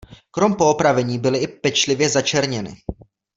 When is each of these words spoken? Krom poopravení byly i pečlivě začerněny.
Krom 0.31 0.55
poopravení 0.55 1.19
byly 1.19 1.39
i 1.39 1.47
pečlivě 1.47 2.09
začerněny. 2.09 2.75